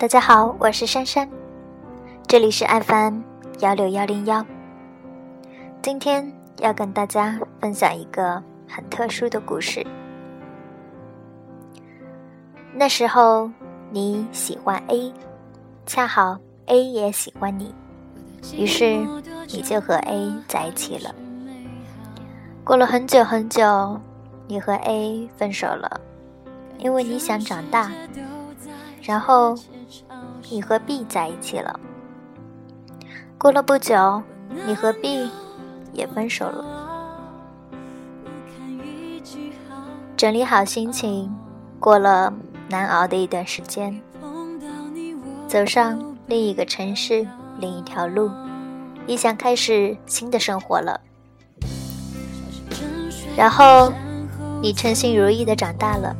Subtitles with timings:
[0.00, 1.28] 大家好，我是珊珊，
[2.28, 3.20] 这里是 FM
[3.58, 4.46] 幺六幺零幺。
[5.82, 9.84] 今天要跟大家分享一个很特殊的故事。
[12.72, 13.50] 那时候
[13.90, 15.12] 你喜欢 A，
[15.84, 17.74] 恰好 A 也喜欢你，
[18.54, 19.04] 于是
[19.48, 21.12] 你就和 A 在一起了。
[22.62, 24.00] 过了很久很久，
[24.46, 26.00] 你和 A 分手了，
[26.78, 27.90] 因为你想长大，
[29.08, 29.56] 然后。
[30.50, 31.78] 你和 B 在一起了。
[33.36, 34.22] 过了不久，
[34.66, 35.30] 你和 B
[35.92, 36.64] 也分手了。
[40.16, 41.30] 整理好心情，
[41.78, 42.32] 过了
[42.68, 44.00] 难熬的一段时间，
[45.46, 47.26] 走上另一个城市，
[47.58, 48.30] 另一条路，
[49.06, 50.98] 你想开始新的生活了。
[53.36, 53.92] 然后，
[54.62, 56.16] 你称心如意的长大了。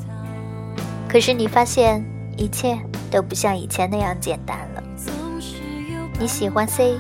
[1.09, 2.05] 可是你发现
[2.39, 2.79] 一切。
[3.11, 4.83] 都不像以前那样简单了。
[6.21, 6.99] 你喜欢 C，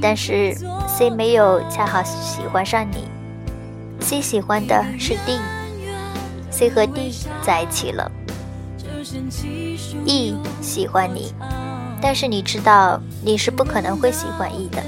[0.00, 0.54] 但是
[0.86, 3.08] C 没有恰好喜欢上你。
[4.00, 7.12] C 喜欢的是 D，C 和 D
[7.42, 8.08] 在一起了。
[10.04, 11.34] E 喜欢你，
[12.00, 14.80] 但是你知道你是不可能会喜欢 E 的。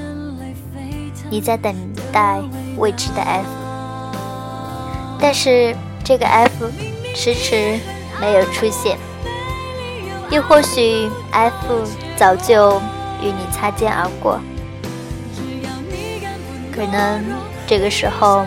[1.30, 1.74] 你在等
[2.12, 2.40] 待
[2.76, 3.48] 未知的 F，
[5.18, 5.74] 但是
[6.04, 6.70] 这个 F
[7.14, 7.78] 迟迟
[8.20, 8.96] 没有出现。
[10.30, 11.54] 又或许，F
[12.16, 12.80] 早就
[13.20, 14.40] 与你擦肩而过。
[16.72, 17.20] 可能
[17.66, 18.46] 这个时候，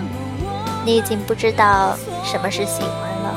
[0.85, 3.35] 你已经不知道什么是喜欢了。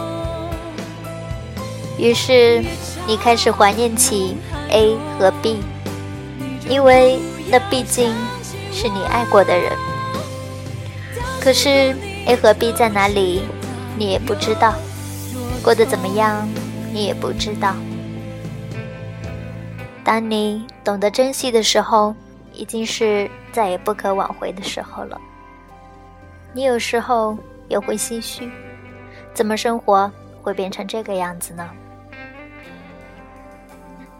[1.98, 2.64] 于是，
[3.04, 4.36] 你开始怀念起
[4.70, 5.60] A 和 B，
[6.68, 7.18] 因为
[7.50, 8.14] 那毕竟
[8.72, 9.72] 是你爱过的人。
[11.40, 13.42] 可是，A 和 B 在哪里，
[13.98, 14.72] 你也不知道；
[15.64, 16.48] 过得怎么样，
[16.92, 17.74] 你也不知道。
[20.06, 22.14] 当你懂得珍惜的时候，
[22.52, 25.20] 已经是再也不可挽回的时候了。
[26.52, 27.36] 你有时候
[27.66, 28.48] 也会心虚，
[29.34, 30.08] 怎么生活
[30.44, 31.68] 会变成这个样子呢？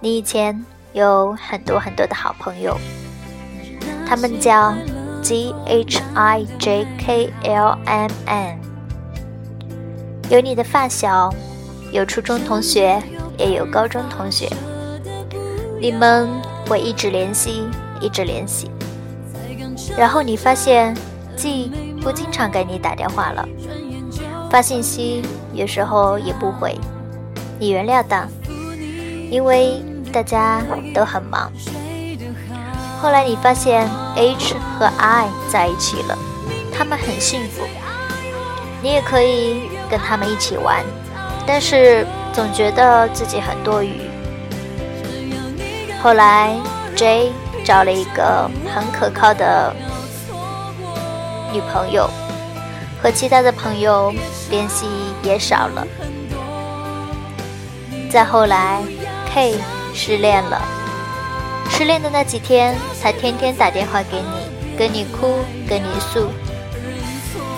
[0.01, 0.61] 你以前
[0.93, 2.77] 有很多很多的好朋友，
[4.09, 4.75] 他们叫
[5.23, 8.59] G H I J K L M N，
[10.31, 11.33] 有你的发小，
[11.93, 13.01] 有初中同学，
[13.39, 14.51] 也有高中同学。
[15.79, 16.29] 你们
[16.69, 17.69] 会一直联系，
[18.01, 18.71] 一直联系，
[19.97, 20.97] 然后你发现
[21.37, 21.71] G
[22.01, 23.47] 不经常给你打电话了，
[24.51, 25.23] 发信息
[25.53, 26.79] 有时候也不回，
[27.59, 28.27] 你原谅他，
[29.31, 29.83] 因为
[30.13, 30.63] 大家
[30.95, 31.53] 都很忙。
[33.03, 33.87] 后来你发现
[34.17, 36.17] H 和 I 在一起了，
[36.73, 37.63] 他们很幸福，
[38.83, 40.83] 你也可以跟他们一起玩，
[41.47, 44.01] 但是总觉得自己很多余。
[46.03, 46.57] 后来
[46.95, 47.33] ，J
[47.65, 49.75] 找了一个很可靠的
[51.53, 52.09] 女朋友，
[53.03, 54.13] 和其他的朋友
[54.51, 54.87] 联系
[55.23, 55.87] 也少了。
[58.09, 58.81] 再后来
[59.35, 59.57] ，K
[59.93, 60.63] 失恋了，
[61.69, 66.31] 失恋的那几天，他天天打电话给你，跟你哭，跟你诉。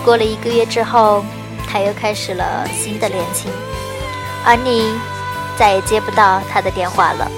[0.04, 1.22] 过了一个月之后，
[1.70, 3.50] 他又开始了新的恋情，
[4.44, 4.98] 而你
[5.58, 7.30] 再也接不到他的电话了。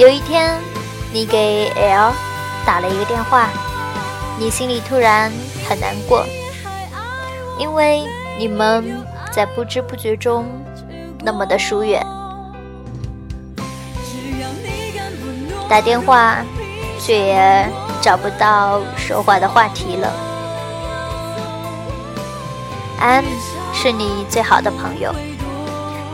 [0.00, 0.58] 有一天，
[1.12, 2.14] 你给 L
[2.64, 3.50] 打了一个电话，
[4.38, 5.30] 你心里突然
[5.68, 6.24] 很难过，
[7.58, 8.02] 因为
[8.38, 10.46] 你们在不知不觉中
[11.22, 12.02] 那么的疏远，
[15.68, 16.38] 打电话
[16.98, 17.68] 却也
[18.00, 20.10] 找不到说话的话题了。
[23.00, 23.26] M
[23.74, 25.14] 是你最好的朋友，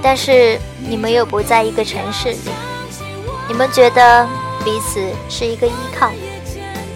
[0.02, 2.50] 但是你们又不在一个城市里。
[3.48, 4.28] 你们觉得
[4.64, 6.10] 彼此是一个依靠，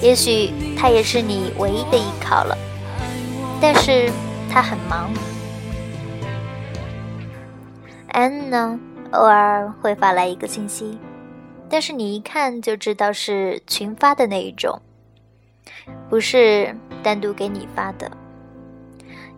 [0.03, 2.56] 也许他也是你唯一的依靠了。
[3.61, 4.11] 但是
[4.50, 5.11] 他很忙。
[8.08, 8.79] N 呢，
[9.12, 10.99] 偶尔会发来一个信息，
[11.69, 14.82] 但是你一看就知道是群发的那一种，
[16.08, 18.11] 不是单独给你发的。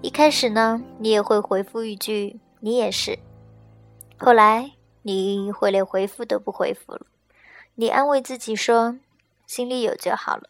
[0.00, 3.18] 一开始呢，你也会回复一句“你也是”，
[4.18, 4.72] 后来。
[5.02, 7.06] 你会连回复都不回复了，
[7.74, 8.96] 你安慰自己说，
[9.46, 10.44] 心里有就好了。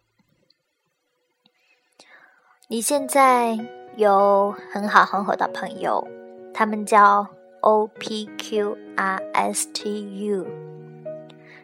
[2.68, 3.58] 你现在
[3.96, 6.06] 有很好很好的朋友，
[6.54, 7.26] 他们叫
[7.60, 10.46] O P Q R S T U。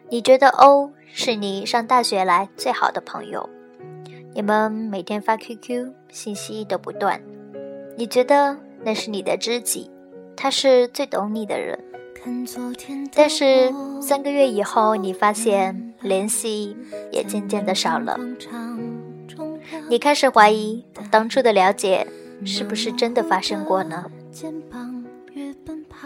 [0.09, 3.47] 你觉得 O 是你上大学来最好的朋友，
[4.33, 7.21] 你们每天发 Q Q 信息都不断，
[7.95, 9.91] 你觉得那是你的知己，
[10.35, 11.83] 他是最懂你的人。
[13.13, 16.75] 但是三个月以后，你发现联系
[17.11, 18.19] 也渐渐的少了，
[19.89, 22.07] 你开始怀疑当初的了解
[22.45, 24.05] 是不是真的发生过呢？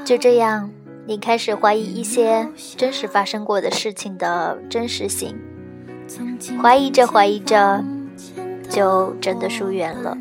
[0.06, 0.69] 就这样，
[1.06, 5.39] 你开始怀疑一些真实发生过的事情的真实性，
[6.62, 7.83] 怀疑着怀疑着，
[8.69, 10.18] 就真的疏远了。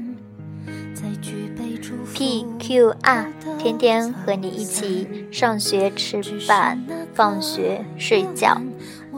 [2.23, 6.81] P Q R，天天和你一起上学、吃饭、
[7.15, 8.57] 放学、睡觉，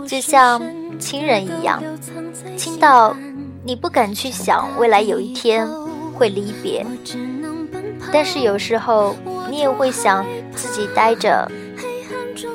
[0.09, 0.59] 就像
[0.99, 1.83] 亲人一样，
[2.57, 3.15] 亲到
[3.63, 5.69] 你不敢去想未来有一天
[6.15, 6.87] 会离别。
[8.11, 9.15] 但是有时候
[9.51, 10.25] 你也会想
[10.57, 11.47] 自己待着，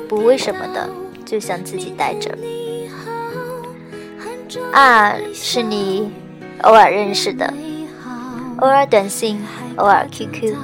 [0.08, 0.90] 不为什么的，
[1.24, 2.36] 就想自己待着。
[4.72, 6.10] R 是你
[6.62, 7.54] 偶尔认识的，
[8.60, 9.40] 偶尔短信。
[9.76, 10.54] 偶尔 QQ，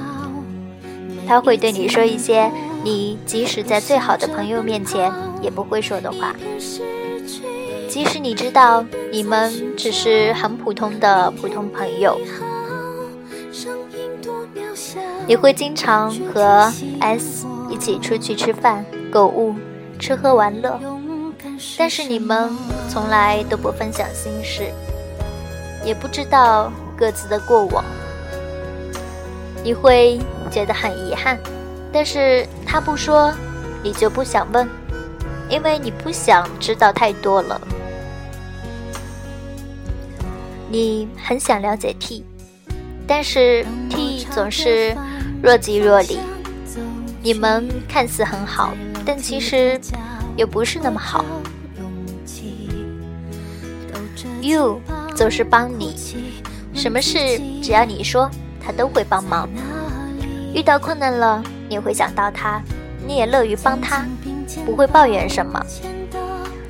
[1.27, 2.51] 他会对你说一些
[2.83, 5.11] 你即使在最好的朋友面前
[5.41, 6.35] 也不会说的话。
[7.89, 12.19] 即使你知道你们只是很普通的普通朋友，
[15.25, 19.55] 你会经常和 S 一起出去吃饭、购物、
[19.97, 20.79] 吃喝玩乐，
[21.77, 22.55] 但是你们
[22.87, 24.71] 从来都不分享心事，
[25.83, 27.83] 也不知道各自的过往。
[29.63, 31.37] 你会觉得很遗憾，
[31.91, 33.33] 但是他不说，
[33.83, 34.67] 你就不想问，
[35.49, 37.59] 因为你不想知道太多了。
[40.69, 42.25] 你很想了解 T，
[43.07, 44.95] 但是 T 总是
[45.41, 46.19] 若即若离。
[47.21, 48.73] 你们看似很好，
[49.05, 49.79] 但其实
[50.37, 51.25] 又不是那么好。
[54.41, 54.81] You
[55.15, 55.95] 总是帮你，
[56.77, 57.17] 什么事
[57.61, 58.29] 只要你说。
[58.59, 59.47] 他都会帮忙，
[60.53, 62.61] 遇到困难了，你会想到他，
[63.07, 64.05] 你也乐于帮他，
[64.65, 65.57] 不会抱怨什么。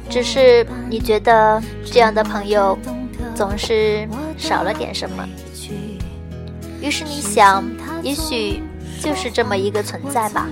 [0.07, 2.77] 只是你觉得这样的朋友
[3.33, 4.07] 总是
[4.37, 5.27] 少了点什么，
[6.79, 7.65] 于是你想，
[8.03, 8.61] 也许
[9.01, 10.47] 就是这么一个存在吧。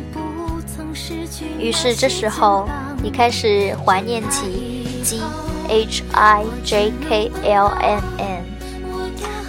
[1.60, 2.68] 于是这时候，
[3.04, 5.22] 你开始怀念起 G
[5.70, 8.35] H I J K L M N，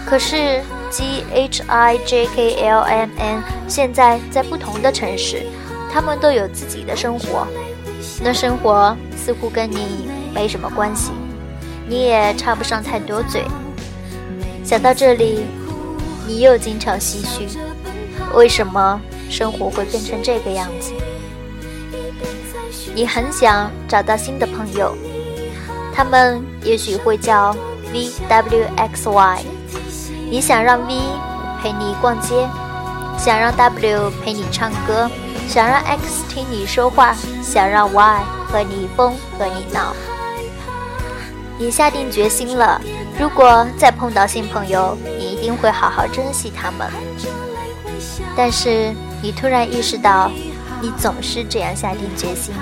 [0.07, 0.63] 可是。
[0.89, 5.43] G H I J K L M N，现在在不同的城市，
[5.93, 7.45] 他们都有自己的生活。
[8.23, 11.11] 那生活似乎跟你没什么关系，
[11.89, 13.45] 你也插不上太多嘴。
[14.65, 15.45] 想到这里，
[16.25, 17.49] 你又经常唏嘘：
[18.33, 20.93] 为什么生活会变成这个样子？
[22.95, 24.97] 你很想找到新的朋友，
[25.93, 27.55] 他们也许会叫
[27.93, 29.45] V W X Y。
[30.29, 30.95] 你想让 V
[31.63, 32.49] 陪你逛街，
[33.17, 35.09] 想让 W 陪你唱歌，
[35.49, 39.95] 想让 X 听你说话，想让 Y 和你疯和你闹。
[41.59, 42.81] 你下定决心了，
[43.21, 46.91] 如果再碰到新朋友，你一定会好好珍惜他们。
[48.37, 48.93] 但是
[49.23, 50.29] 你突然意识到，
[50.83, 52.53] 你总是这样下定决心，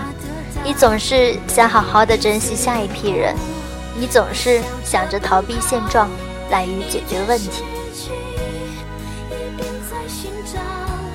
[0.63, 3.35] 你总是想好好的珍惜下一批人，
[3.99, 6.11] 你总是想着逃避现状。
[6.55, 7.65] 懒于解决问题。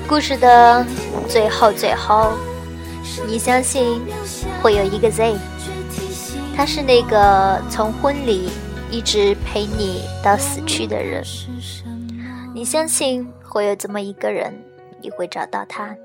[0.06, 0.84] 故事的
[1.26, 2.32] 最后，最后，
[3.26, 4.02] 你相信
[4.60, 5.38] 会有一个 Z，
[6.54, 8.50] 他是那个从婚礼
[8.90, 11.24] 一直陪你到死去的人。
[12.54, 14.62] 你相信会有这么一个人，
[15.00, 15.96] 你会找到他。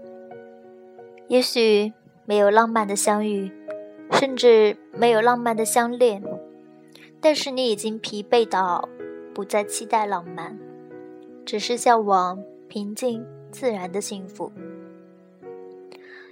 [1.28, 1.92] 也许
[2.24, 3.52] 没有浪漫的相遇，
[4.14, 6.24] 甚至没有浪漫的相恋，
[7.20, 8.88] 但是你已经疲惫到。
[9.36, 10.58] 不再期待浪漫，
[11.46, 14.50] 只是向往平静自然的幸福。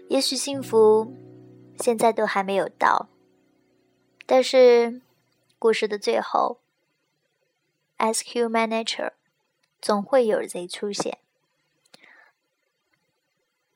[0.07, 1.13] 也许幸福
[1.77, 3.09] 现在都还没有到，
[4.25, 5.01] 但是
[5.59, 6.59] 故事的最后
[7.97, 9.11] ，as human nature，
[9.81, 11.17] 总会有 Z 出现。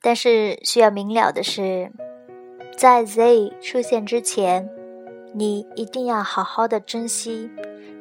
[0.00, 1.92] 但是需要明了的是，
[2.78, 4.70] 在 Z 出现之前，
[5.34, 7.50] 你一定要好好的珍惜。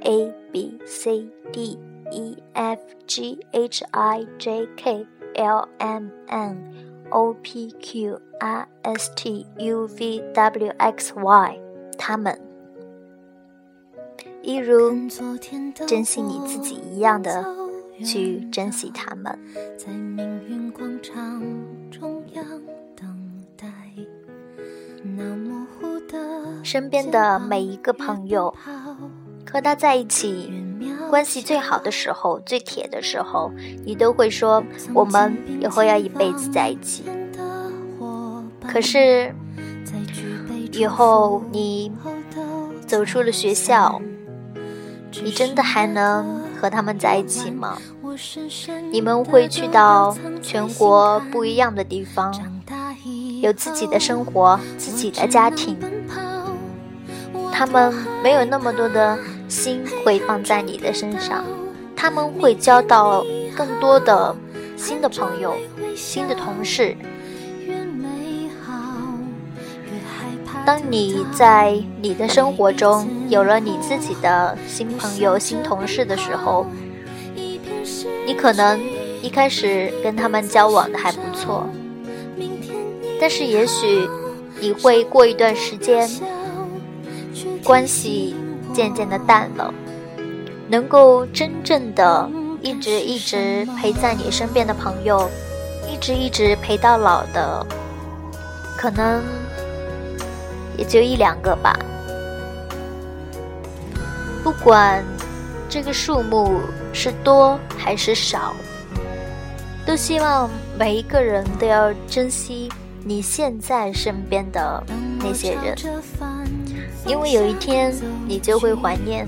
[0.01, 1.79] A B C D
[2.11, 6.73] E F G H I J K L M N
[7.09, 11.59] O P Q R S T U V W X Y，
[11.97, 12.39] 他们，
[14.41, 14.91] 一如
[15.87, 17.45] 珍惜你自己一样的
[18.05, 19.37] 去珍惜他们。
[19.77, 21.41] 在命运广场
[21.91, 22.45] 中央
[22.95, 23.07] 等
[23.57, 23.67] 待，
[25.03, 28.53] 那模糊的身边的每一个朋友。
[29.51, 30.51] 和他在一起，
[31.09, 33.51] 关系最好的时候、最铁的时候，
[33.85, 34.63] 你都会说
[34.93, 37.03] 我们以后要一辈子在一起。
[38.67, 39.33] 可是
[40.73, 41.91] 以后你
[42.85, 44.01] 走出了学校，
[45.23, 47.77] 你真的还能和他们在一起吗？
[48.91, 52.33] 你们会去到全国不一样的地方，
[53.41, 55.77] 有自己的生活，自己的家庭。
[57.51, 61.43] 他们没有那么多的心会放在你的身上，
[61.95, 63.25] 他们会交到
[63.55, 64.35] 更多的
[64.75, 65.55] 新的朋友、
[65.95, 66.95] 新的同事。
[70.65, 76.65] 当你在你的生活中有了你自己的新朋友、新同事的时候，
[78.25, 78.77] 你可能
[79.21, 81.65] 一开始跟他们交往的还不错，
[83.21, 84.09] 但是也许
[84.59, 86.09] 你会过一段时间。
[87.63, 88.33] 关系
[88.77, 89.73] 渐渐的淡了，
[90.69, 92.29] 能够真正的
[92.61, 95.27] 一直一直陪在你身边的朋友，
[95.91, 97.65] 一直一直陪到老的，
[98.77, 99.23] 可能
[100.77, 101.75] 也就一两个吧。
[104.43, 105.03] 不管
[105.67, 106.61] 这个数目
[106.93, 108.55] 是多还是少，
[109.87, 112.69] 都希望每一个人都要珍惜
[113.03, 114.83] 你现在身边的
[115.19, 115.75] 那些人。
[117.07, 117.93] 因为有一天，
[118.27, 119.25] 你就会怀念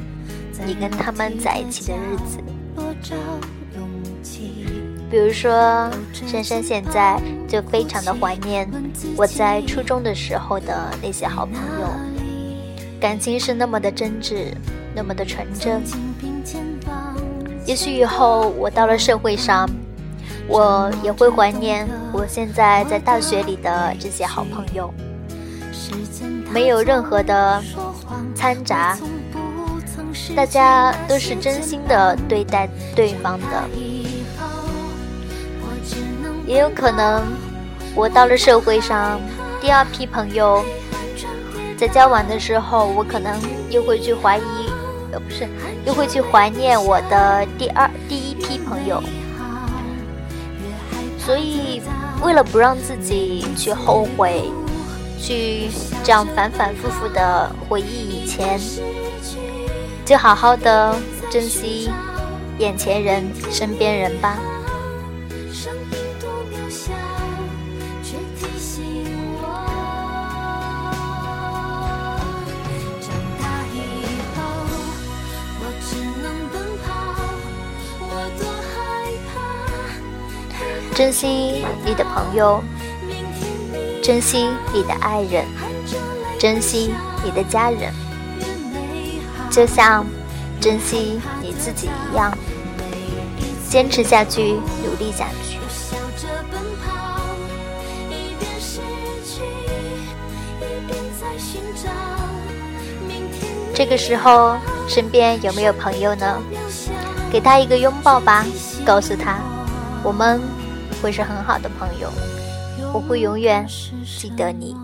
[0.65, 2.37] 你跟他们在一起的日子。
[5.09, 5.51] 比如说，
[6.13, 8.69] 珊珊现在就非常的怀念
[9.15, 11.87] 我在初中的时候的那些好朋友，
[12.99, 14.53] 感情是那么的真挚，
[14.93, 15.81] 那么的纯真。
[17.65, 19.67] 也许以后我到了社会上，
[20.47, 24.93] 我也会怀念我现在在大学里的这些好朋友。
[26.51, 27.63] 没有任何的
[28.35, 28.97] 掺杂，
[30.35, 33.69] 大家都是真心的对待对方的。
[36.45, 37.23] 也有可能，
[37.93, 39.19] 我到了社会上，
[39.61, 40.63] 第二批朋友
[41.77, 44.69] 在交往的时候，我可能又会去怀疑，
[45.11, 45.47] 呃，不是，
[45.85, 49.03] 又会去怀念我的第二、第一批朋友。
[51.19, 51.81] 所以，
[52.23, 54.49] 为了不让自己去后悔。
[55.21, 55.69] 去
[56.03, 58.59] 这样反反复复的回忆以前，
[60.05, 60.95] 就好好的
[61.29, 61.89] 珍惜
[62.57, 64.37] 眼前人、身边人吧。
[80.95, 82.61] 珍惜你的朋友。
[84.01, 85.45] 珍惜你的爱人，
[86.39, 87.93] 珍惜你的家人，
[89.51, 90.05] 就像
[90.59, 92.35] 珍惜你自己一样，
[93.69, 94.53] 坚持下去，
[94.83, 95.59] 努力下去。
[103.73, 106.41] 这个时候，身边有没有朋友呢？
[107.31, 108.45] 给他一个拥抱吧，
[108.85, 109.37] 告诉他，
[110.03, 110.41] 我们
[111.01, 112.09] 会是很好的朋友。
[112.91, 113.65] 我会永远
[114.03, 114.75] 记得你。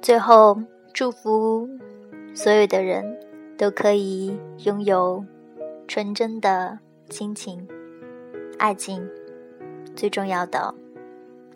[0.00, 0.56] 最后，
[0.92, 1.68] 祝福
[2.34, 3.18] 所有的人
[3.58, 5.24] 都可以拥有
[5.88, 6.78] 纯真的
[7.08, 7.66] 亲情、
[8.58, 9.08] 爱情，
[9.96, 10.74] 最重要的，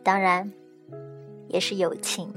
[0.03, 0.53] 当然
[1.47, 2.33] 也是友情。